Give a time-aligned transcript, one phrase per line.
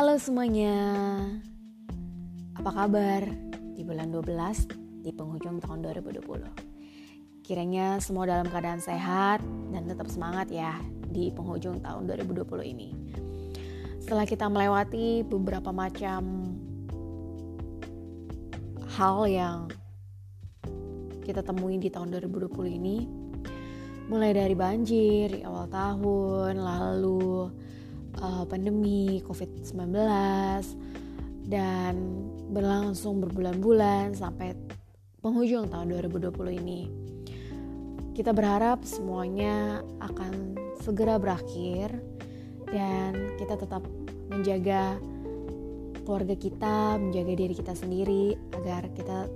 [0.00, 0.80] Halo semuanya.
[2.56, 3.20] Apa kabar?
[3.76, 10.48] Di bulan 12 di penghujung tahun 2020 Kiranya semua dalam keadaan sehat dan tetap semangat
[10.48, 10.72] ya
[11.04, 12.96] di penghujung tahun 2020 ini.
[14.00, 16.48] Setelah kita melewati beberapa macam
[18.96, 19.68] hal yang
[21.28, 23.04] kita temui di tahun 2020 ini
[24.08, 27.52] mulai dari banjir awal tahun lalu
[28.20, 29.92] uh, pandemi COVID-19
[31.50, 31.94] dan
[32.52, 34.54] berlangsung berbulan-bulan sampai
[35.20, 36.80] penghujung tahun 2020 ini.
[38.14, 41.92] Kita berharap semuanya akan segera berakhir
[42.68, 43.82] dan kita tetap
[44.30, 44.96] menjaga
[46.04, 49.26] keluarga kita, menjaga diri kita sendiri agar kita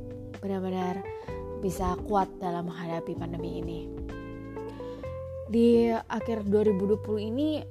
[0.42, 1.00] benar-benar
[1.64, 3.80] bisa kuat dalam menghadapi pandemi ini.
[5.48, 7.62] Di akhir 2020 ini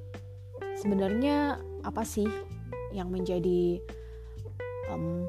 [0.84, 2.28] sebenarnya apa sih
[2.92, 3.80] yang menjadi
[4.92, 5.24] um,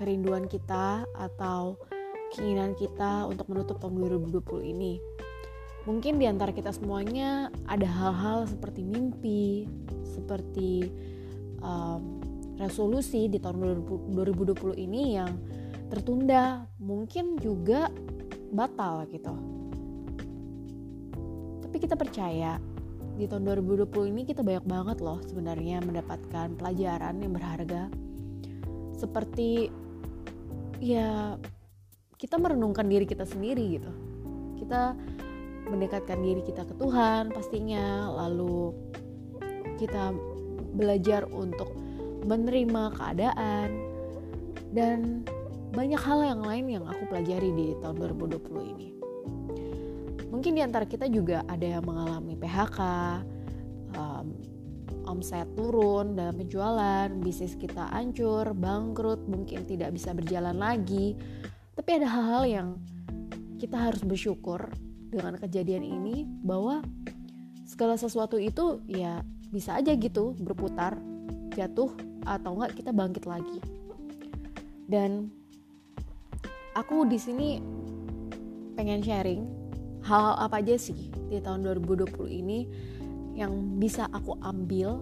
[0.00, 1.76] kerinduan kita atau
[2.32, 4.96] keinginan kita untuk menutup tahun 2020 ini.
[5.84, 9.68] Mungkin di antara kita semuanya ada hal-hal seperti mimpi,
[10.16, 10.88] seperti
[11.60, 12.24] um,
[12.56, 13.84] resolusi di tahun
[14.16, 15.36] 2020 ini yang
[15.92, 17.92] tertunda, mungkin juga
[18.48, 19.36] batal gitu.
[21.60, 22.56] Tapi kita percaya
[23.14, 27.86] di tahun 2020 ini kita banyak banget loh sebenarnya mendapatkan pelajaran yang berharga.
[28.98, 29.70] Seperti
[30.82, 31.38] ya
[32.18, 33.92] kita merenungkan diri kita sendiri gitu.
[34.58, 34.98] Kita
[35.70, 38.74] mendekatkan diri kita ke Tuhan pastinya lalu
[39.80, 40.12] kita
[40.76, 41.72] belajar untuk
[42.26, 43.68] menerima keadaan
[44.74, 45.22] dan
[45.74, 48.93] banyak hal yang lain yang aku pelajari di tahun 2020 ini
[50.44, 52.80] mungkin di antara kita juga ada yang mengalami PHK,
[53.96, 54.36] um,
[55.08, 61.16] omset turun dalam penjualan, bisnis kita hancur, bangkrut, mungkin tidak bisa berjalan lagi.
[61.72, 62.68] Tapi ada hal-hal yang
[63.56, 64.68] kita harus bersyukur
[65.08, 66.84] dengan kejadian ini bahwa
[67.64, 71.00] segala sesuatu itu ya bisa aja gitu berputar,
[71.56, 71.88] jatuh
[72.28, 73.64] atau enggak kita bangkit lagi.
[74.84, 75.32] Dan
[76.76, 77.64] aku di sini
[78.76, 79.63] pengen sharing
[80.04, 82.68] hal-hal apa aja sih di tahun 2020 ini
[83.34, 85.00] yang bisa aku ambil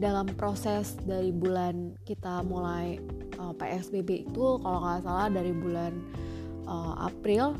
[0.00, 2.96] dalam proses dari bulan kita mulai
[3.36, 4.60] uh, eh, PSBB itu?
[4.60, 5.92] Kalau nggak salah dari bulan
[6.64, 7.56] uh, April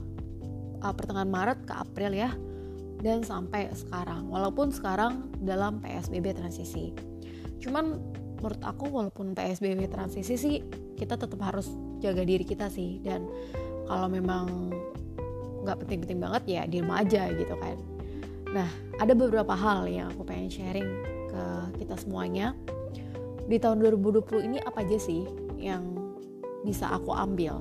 [0.81, 2.31] uh, pertengahan Maret ke April ya
[3.01, 4.29] dan sampai sekarang.
[4.29, 6.93] Walaupun sekarang dalam PSBB transisi.
[7.61, 8.01] Cuman
[8.41, 10.57] menurut aku walaupun PSBB transisi sih
[10.97, 11.69] kita tetap harus
[12.01, 13.01] jaga diri kita sih.
[13.05, 13.29] Dan
[13.85, 14.73] kalau memang
[15.61, 17.77] nggak penting-penting banget ya di rumah aja gitu kan.
[18.51, 20.89] Nah ada beberapa hal yang aku pengen sharing
[21.31, 21.43] ke
[21.85, 22.57] kita semuanya.
[23.51, 25.27] Di tahun 2020 ini apa aja sih
[25.59, 25.83] yang
[26.63, 27.59] bisa aku ambil?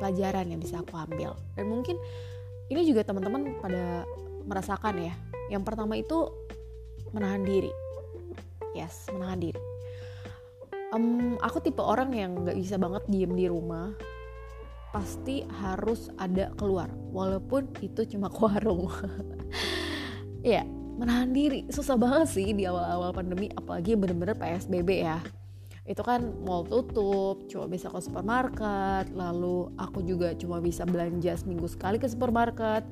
[0.00, 1.36] Pelajaran yang bisa aku ambil.
[1.54, 1.96] Dan mungkin
[2.72, 4.02] ini juga teman-teman pada
[4.46, 5.14] merasakan ya.
[5.52, 6.30] Yang pertama itu
[7.14, 7.70] menahan diri.
[8.74, 9.60] Yes menahan diri.
[10.90, 13.94] Um, aku tipe orang yang nggak bisa banget diem di rumah
[14.90, 16.90] pasti harus ada keluar.
[17.14, 18.90] Walaupun itu cuma ke warung.
[20.40, 20.64] Ya
[20.96, 21.68] menahan diri.
[21.68, 25.20] Susah banget sih di awal-awal pandemi apalagi bener-bener PSBB ya.
[25.84, 31.68] Itu kan mall tutup cuma bisa ke supermarket lalu aku juga cuma bisa belanja seminggu
[31.68, 32.88] sekali ke supermarket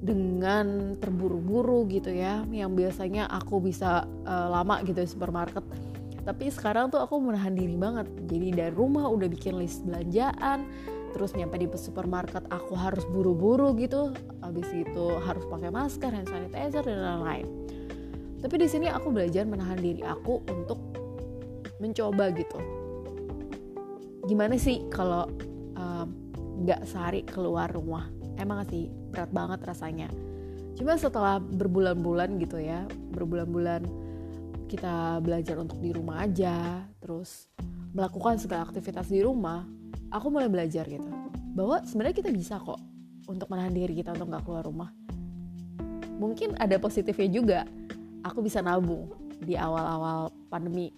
[0.00, 5.64] dengan terburu-buru gitu ya yang biasanya aku bisa uh, lama gitu di supermarket.
[6.20, 8.08] Tapi sekarang tuh aku menahan diri banget.
[8.28, 10.68] Jadi dari rumah udah bikin list belanjaan
[11.12, 14.14] terus nyampe di supermarket aku harus buru-buru gitu.
[14.40, 17.46] Habis itu harus pakai masker hand sanitizer dan lain-lain.
[18.40, 20.80] Tapi di sini aku belajar menahan diri aku untuk
[21.80, 22.58] mencoba gitu.
[24.24, 25.28] Gimana sih kalau
[26.64, 28.08] nggak um, sehari keluar rumah?
[28.40, 30.08] Emang sih berat banget rasanya.
[30.78, 33.84] Cuma setelah berbulan-bulan gitu ya berbulan-bulan
[34.70, 37.50] kita belajar untuk di rumah aja terus
[37.90, 39.66] melakukan segala aktivitas di rumah
[40.10, 41.06] aku mulai belajar gitu.
[41.54, 42.78] Bahwa sebenarnya kita bisa kok
[43.30, 44.90] untuk menahan diri kita untuk nggak keluar rumah.
[46.20, 47.60] Mungkin ada positifnya juga.
[48.26, 49.08] Aku bisa nabung
[49.40, 50.92] di awal-awal pandemi.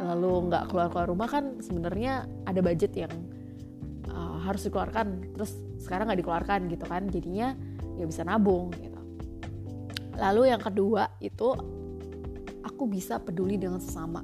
[0.00, 3.12] Lalu nggak keluar keluar rumah kan sebenarnya ada budget yang
[4.06, 5.34] uh, harus dikeluarkan.
[5.34, 7.58] Terus sekarang nggak dikeluarkan gitu kan jadinya
[7.98, 9.00] ya bisa nabung gitu.
[10.20, 11.52] Lalu yang kedua itu
[12.62, 14.22] aku bisa peduli dengan sesama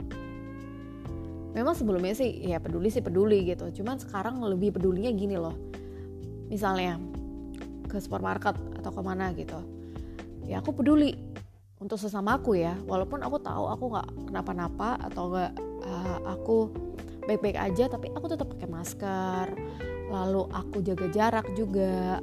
[1.56, 3.72] memang sebelumnya sih ya peduli sih peduli gitu.
[3.80, 5.56] Cuman sekarang lebih pedulinya gini loh.
[6.52, 7.00] Misalnya
[7.88, 9.56] ke supermarket atau ke mana gitu.
[10.44, 11.16] Ya aku peduli
[11.80, 12.76] untuk sesama aku ya.
[12.84, 15.52] Walaupun aku tahu aku nggak kenapa-napa atau nggak
[15.88, 16.68] uh, aku
[17.24, 19.46] baik-baik aja tapi aku tetap pakai masker.
[20.12, 22.20] Lalu aku jaga jarak juga.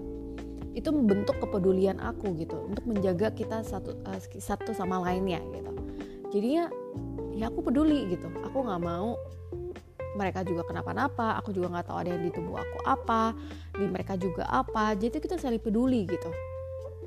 [0.77, 5.73] Itu membentuk kepedulian aku gitu untuk menjaga kita satu uh, satu sama lainnya gitu.
[6.29, 6.69] Jadinya
[7.33, 8.29] ya aku peduli gitu.
[8.45, 9.17] Aku nggak mau
[10.13, 13.33] mereka juga kenapa-napa aku juga nggak tahu ada yang di tubuh aku apa
[13.73, 14.93] di mereka juga apa.
[14.93, 16.29] Jadi kita saling peduli gitu.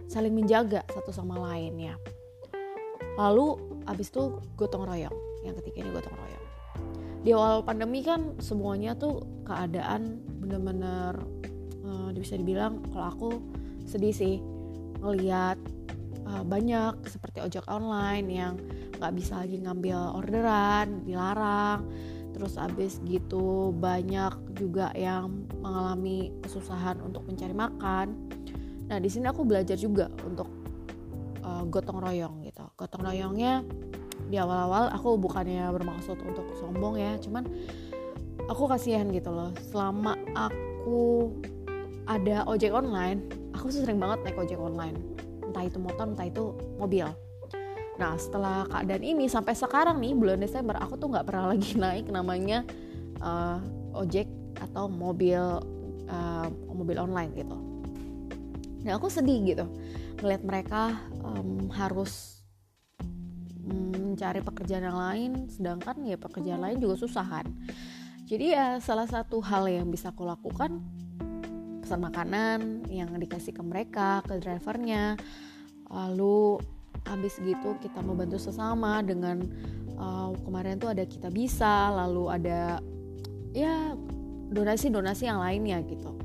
[0.07, 1.95] Saling menjaga satu sama lain ya.
[3.17, 5.15] Lalu abis itu gotong royong.
[5.47, 6.45] Yang ketiga ini gotong royong.
[7.27, 11.19] Di awal pandemi kan semuanya tuh keadaan bener-bener
[11.83, 13.31] uh, bisa dibilang kalau aku
[13.87, 14.39] sedih sih
[15.03, 15.59] ngeliat
[16.27, 18.55] uh, banyak seperti ojek online yang
[18.99, 21.87] nggak bisa lagi ngambil orderan dilarang.
[22.37, 28.13] Terus abis gitu banyak juga yang mengalami kesusahan untuk mencari makan.
[28.93, 30.49] Nah di sini aku belajar juga untuk
[31.41, 32.65] uh, gotong royong gitu.
[32.77, 33.65] Gotong royongnya
[34.29, 37.47] di awal-awal aku bukannya bermaksud untuk sombong ya cuman
[38.53, 39.57] aku kasihan gitu loh.
[39.73, 41.33] Selama aku
[42.05, 43.25] ada ojek online
[43.57, 45.01] aku sering banget naik ojek online.
[45.41, 47.09] Entah itu motor entah itu mobil
[47.97, 52.07] nah setelah keadaan ini sampai sekarang nih bulan Desember aku tuh nggak pernah lagi naik
[52.13, 52.65] namanya
[53.21, 53.61] uh,
[53.97, 55.41] ojek atau mobil
[56.09, 57.57] uh, mobil online gitu.
[58.85, 59.67] Nah aku sedih gitu
[60.21, 62.41] ngeliat mereka um, harus
[63.67, 67.47] mencari pekerjaan yang lain sedangkan ya pekerjaan lain juga susah kan.
[68.27, 70.83] Jadi ya salah satu hal yang bisa aku lakukan
[71.87, 75.15] pesan makanan yang dikasih ke mereka ke drivernya
[75.87, 76.59] lalu
[77.07, 79.47] habis gitu kita membantu sesama dengan
[79.97, 82.83] uh, kemarin tuh ada kita bisa lalu ada
[83.55, 83.95] ya
[84.51, 86.19] donasi-donasi yang lainnya gitu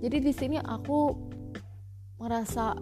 [0.00, 1.12] jadi di sini aku
[2.16, 2.78] merasa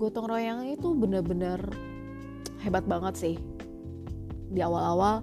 [0.00, 1.62] gotong royong itu bener-bener
[2.62, 3.36] hebat banget sih
[4.52, 5.22] di awal-awal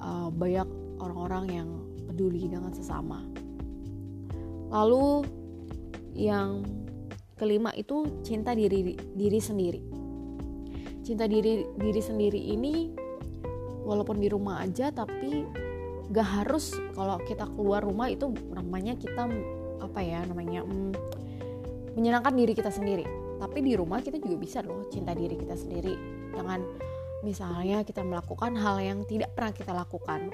[0.00, 0.68] uh, banyak
[1.00, 1.68] orang-orang yang
[2.08, 3.22] peduli dengan sesama.
[4.72, 5.28] Lalu
[6.16, 6.64] yang
[7.36, 9.80] kelima itu cinta diri diri sendiri.
[11.06, 12.90] Cinta diri diri sendiri ini
[13.86, 15.46] walaupun di rumah aja tapi
[16.10, 19.30] gak harus kalau kita keluar rumah itu namanya kita
[19.78, 20.90] apa ya namanya hmm,
[21.94, 23.06] menyenangkan diri kita sendiri.
[23.38, 25.94] Tapi di rumah kita juga bisa loh cinta diri kita sendiri
[26.34, 26.66] dengan
[27.26, 30.30] Misalnya kita melakukan hal yang tidak pernah kita lakukan.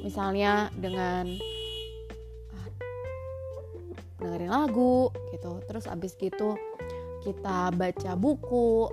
[0.00, 1.28] Misalnya dengan
[2.56, 2.66] ah,
[4.16, 5.60] dengerin lagu gitu.
[5.68, 6.54] Terus abis gitu
[7.20, 8.88] kita baca buku.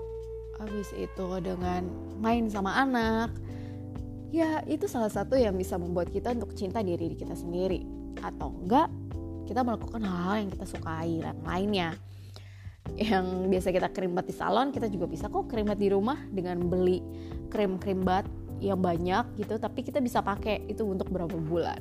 [0.57, 1.85] Abis itu dengan
[2.17, 3.29] main sama anak.
[4.33, 7.85] Ya itu salah satu yang bisa membuat kita untuk cinta diri kita sendiri.
[8.19, 8.89] Atau enggak
[9.47, 11.95] kita melakukan hal-hal yang kita sukai dan lainnya
[12.95, 17.03] yang biasa kita krim di salon kita juga bisa kok krim di rumah dengan beli
[17.51, 18.23] krim krim bat
[18.63, 21.79] yang banyak gitu tapi kita bisa pakai itu untuk berapa bulan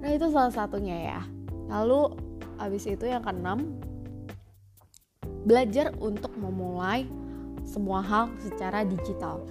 [0.00, 1.20] nah itu salah satunya ya
[1.68, 2.16] lalu
[2.56, 3.76] habis itu yang keenam
[5.44, 7.04] belajar untuk memulai
[7.64, 9.44] semua hal secara digital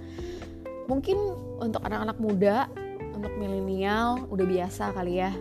[0.90, 1.16] mungkin
[1.60, 2.56] untuk anak-anak muda
[3.14, 5.32] untuk milenial udah biasa kali ya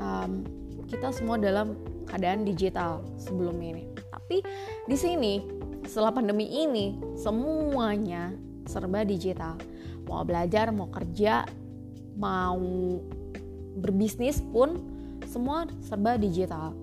[0.00, 0.44] um,
[0.88, 4.44] kita semua dalam keadaan digital sebelum ini tapi
[4.88, 8.32] di sini setelah pandemi ini semuanya
[8.66, 9.58] serba digital.
[10.06, 11.46] Mau belajar, mau kerja,
[12.18, 12.60] mau
[13.78, 14.78] berbisnis pun
[15.26, 16.76] semua serba digital.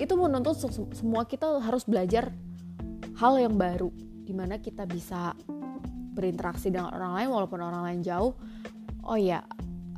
[0.00, 0.56] Itu menuntut
[0.96, 2.32] semua kita harus belajar
[3.20, 3.92] hal yang baru
[4.30, 5.34] di mana kita bisa
[6.14, 8.38] berinteraksi dengan orang lain walaupun orang lain jauh.
[9.02, 9.42] Oh ya,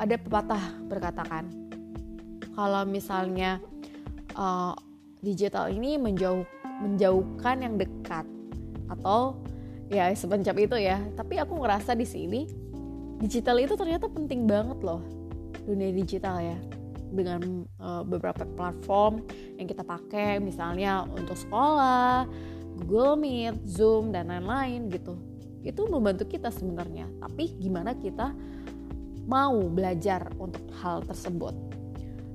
[0.01, 1.53] ada pepatah berkatakan
[2.57, 3.61] kalau misalnya
[4.33, 4.73] uh,
[5.21, 6.49] digital ini menjauh
[6.81, 8.25] menjauhkan yang dekat
[8.89, 9.37] atau
[9.93, 12.49] ya sepencap itu ya tapi aku ngerasa di sini
[13.23, 15.05] digital itu ternyata penting banget loh
[15.63, 16.59] dunia digital ya
[17.13, 19.23] dengan uh, beberapa platform
[19.61, 22.27] yang kita pakai misalnya untuk sekolah
[22.81, 25.17] Google Meet, Zoom dan lain-lain gitu.
[25.63, 27.07] Itu membantu kita sebenarnya.
[27.23, 28.35] Tapi gimana kita
[29.29, 31.55] mau belajar untuk hal tersebut?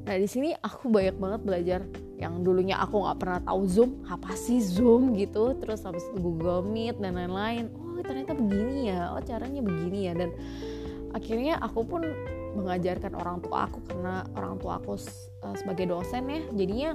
[0.08, 1.82] Nah di sini aku banyak banget belajar.
[2.18, 5.54] Yang dulunya aku nggak pernah tahu Zoom apa sih Zoom gitu.
[5.60, 7.70] Terus habis itu Google Meet dan lain-lain.
[7.76, 9.12] Oh ternyata begini ya.
[9.14, 10.14] Oh caranya begini ya.
[10.16, 10.32] Dan
[11.12, 12.02] akhirnya aku pun
[12.58, 14.98] mengajarkan orang tua aku karena orang tua aku
[15.44, 16.42] uh, sebagai dosen ya.
[16.56, 16.90] Jadinya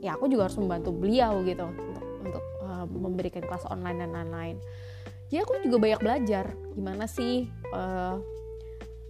[0.00, 1.68] ya aku juga harus membantu beliau gitu
[2.96, 4.56] memberikan kelas online dan lain-lain.
[5.26, 6.46] Jadi aku juga banyak belajar.
[6.74, 8.18] Gimana sih uh,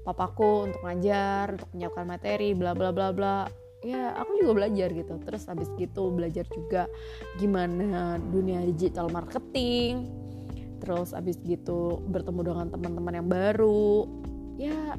[0.07, 3.39] papaku untuk ngajar untuk menyiapkan materi bla bla bla bla.
[3.85, 5.15] Ya aku juga belajar gitu.
[5.21, 6.89] Terus habis gitu belajar juga
[7.37, 10.09] gimana dunia digital marketing.
[10.81, 14.09] Terus abis gitu bertemu dengan teman-teman yang baru.
[14.57, 14.97] Ya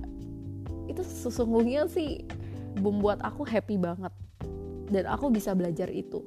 [0.85, 2.23] itu sesungguhnya sih
[2.77, 4.13] membuat aku happy banget.
[4.87, 6.23] Dan aku bisa belajar itu.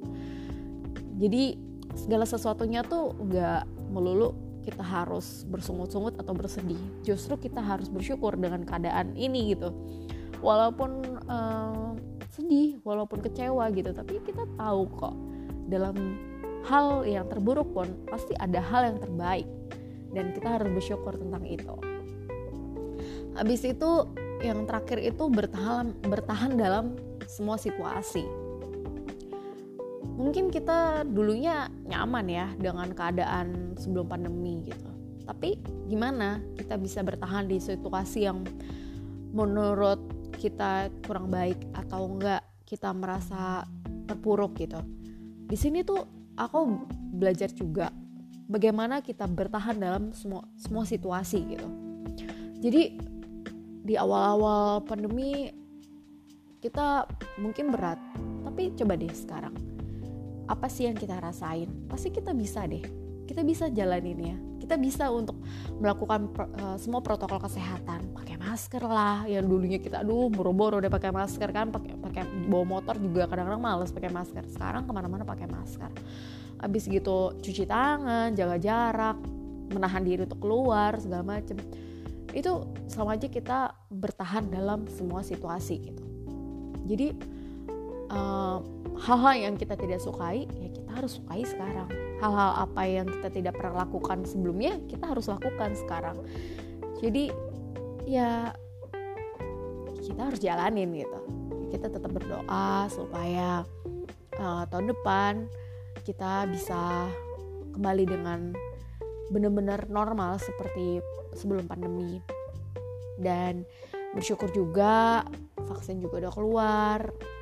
[1.17, 6.77] Jadi segala sesuatunya tuh nggak melulu kita harus bersungut-sungut atau bersedih.
[7.01, 9.73] Justru kita harus bersyukur dengan keadaan ini gitu.
[10.41, 11.97] Walaupun uh,
[12.31, 15.15] sedih walaupun kecewa gitu tapi kita tahu kok
[15.67, 15.93] dalam
[16.63, 19.47] hal yang terburuk pun pasti ada hal yang terbaik.
[20.11, 21.75] Dan kita harus bersyukur tentang itu.
[23.39, 24.11] Habis itu
[24.43, 28.40] yang terakhir itu bertahan bertahan dalam semua situasi
[30.21, 34.89] mungkin kita dulunya nyaman ya dengan keadaan sebelum pandemi gitu.
[35.25, 35.57] Tapi
[35.89, 38.45] gimana kita bisa bertahan di situasi yang
[39.33, 39.97] menurut
[40.37, 43.65] kita kurang baik atau enggak kita merasa
[44.05, 44.77] terpuruk gitu.
[45.49, 46.05] Di sini tuh
[46.37, 46.85] aku
[47.17, 47.89] belajar juga
[48.45, 51.67] bagaimana kita bertahan dalam semua semua situasi gitu.
[52.61, 52.81] Jadi
[53.81, 55.49] di awal-awal pandemi
[56.61, 57.09] kita
[57.41, 57.97] mungkin berat
[58.45, 59.55] tapi coba deh sekarang
[60.51, 61.71] apa sih yang kita rasain?
[61.87, 62.83] Pasti kita bisa deh.
[63.23, 64.37] Kita bisa jalanin ya
[64.71, 65.35] kita bisa untuk
[65.83, 66.31] melakukan
[66.63, 68.15] uh, semua protokol kesehatan.
[68.15, 69.27] Pakai masker lah.
[69.27, 71.75] Yang dulunya kita aduh boro-boro deh pakai masker kan.
[71.75, 74.47] Pakai pakai bawa motor juga kadang-kadang males pakai masker.
[74.47, 75.91] Sekarang ke mana-mana pakai masker.
[76.63, 79.19] Abis gitu cuci tangan jaga jarak
[79.75, 81.59] menahan diri untuk keluar segala macem.
[82.31, 86.03] Itu sama aja kita bertahan dalam semua situasi gitu.
[86.87, 87.11] Jadi
[88.11, 88.59] uh,
[89.01, 91.89] hal-hal yang kita tidak sukai ya kita harus sukai sekarang.
[92.21, 96.17] Hal-hal apa yang kita tidak pernah lakukan sebelumnya kita harus lakukan sekarang.
[97.01, 97.33] Jadi
[98.05, 98.53] ya
[100.03, 101.19] kita harus jalanin gitu.
[101.71, 103.63] Kita tetap berdoa supaya
[104.37, 105.47] uh, tahun depan
[106.03, 107.07] kita bisa
[107.71, 108.51] kembali dengan
[109.31, 110.99] benar-benar normal seperti
[111.33, 112.19] sebelum pandemi.
[113.15, 113.63] Dan
[114.11, 115.23] bersyukur juga
[115.55, 116.99] vaksin juga udah keluar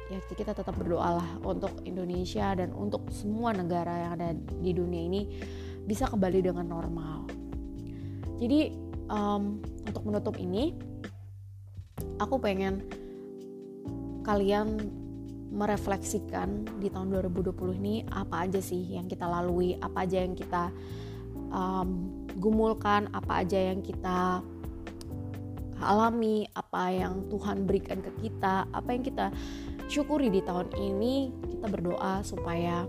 [0.10, 5.06] ya kita tetap berdoa lah untuk Indonesia dan untuk semua negara yang ada di dunia
[5.06, 5.22] ini
[5.86, 7.30] bisa kembali dengan normal.
[8.42, 8.74] Jadi
[9.10, 10.74] um, untuk menutup ini,
[12.18, 12.86] aku pengen
[14.26, 14.78] kalian
[15.50, 20.70] merefleksikan di tahun 2020 ini apa aja sih yang kita lalui, apa aja yang kita
[21.50, 24.46] um, gumulkan, apa aja yang kita
[25.82, 29.34] alami, apa yang Tuhan berikan ke kita, apa yang kita
[29.90, 32.86] syukuri di tahun ini kita berdoa supaya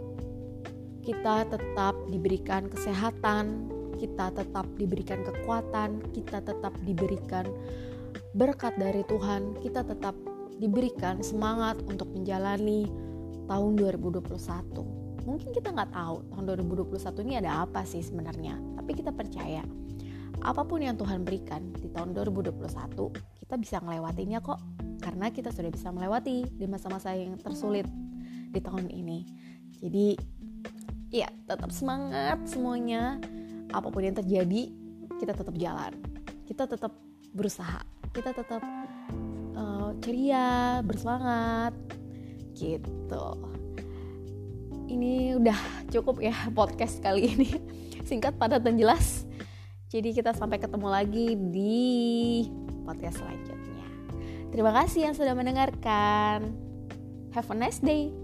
[1.01, 7.49] kita tetap diberikan kesehatan, kita tetap diberikan kekuatan, kita tetap diberikan
[8.37, 10.13] berkat dari Tuhan, kita tetap
[10.61, 12.85] diberikan semangat untuk menjalani
[13.49, 15.25] tahun 2021.
[15.25, 19.65] Mungkin kita nggak tahu tahun 2021 ini ada apa sih sebenarnya, tapi kita percaya
[20.41, 22.65] apa pun yang Tuhan berikan di tahun 2021
[23.45, 24.57] kita bisa ngelewatinya kok
[25.01, 27.89] karena kita sudah bisa melewati di masa-masa yang tersulit
[28.53, 29.19] di tahun ini.
[29.81, 30.07] Jadi
[31.11, 33.17] ya tetap semangat semuanya.
[33.71, 34.71] Apa pun yang terjadi,
[35.19, 35.95] kita tetap jalan.
[36.45, 36.93] Kita tetap
[37.33, 37.81] berusaha.
[38.11, 38.63] Kita tetap
[39.55, 41.73] uh, ceria, bersemangat
[42.59, 43.27] gitu.
[44.91, 47.51] Ini udah cukup ya podcast kali ini.
[48.09, 49.25] Singkat, padat dan jelas.
[49.91, 51.87] Jadi kita sampai ketemu lagi di
[52.87, 53.50] podcast selanjutnya.
[54.51, 56.51] Terima kasih yang sudah mendengarkan.
[57.31, 58.20] Have a nice day.